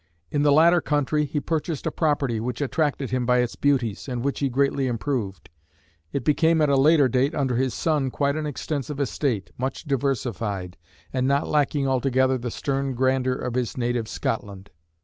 In 0.31 0.41
the 0.41 0.51
latter 0.51 0.81
country, 0.81 1.25
he 1.25 1.39
purchased 1.39 1.85
a 1.85 1.91
property 1.91 2.39
which 2.39 2.59
attracted 2.59 3.11
him 3.11 3.23
by 3.23 3.37
its 3.37 3.55
beauties, 3.55 4.07
and 4.09 4.23
which 4.23 4.39
he 4.39 4.49
greatly 4.49 4.87
improved. 4.87 5.47
It 6.11 6.25
became 6.25 6.59
at 6.59 6.69
a 6.69 6.75
later 6.75 7.07
date, 7.07 7.35
under 7.35 7.55
his 7.55 7.75
son, 7.75 8.09
quite 8.09 8.35
an 8.35 8.47
extensive 8.47 8.99
estate, 8.99 9.51
much 9.59 9.83
diversified, 9.83 10.75
and 11.13 11.27
not 11.27 11.47
lacking 11.47 11.87
altogether 11.87 12.39
the 12.39 12.49
stern 12.49 12.95
grandeur 12.95 13.35
of 13.35 13.53
his 13.53 13.77
native 13.77 14.07
Scotland. 14.07 14.71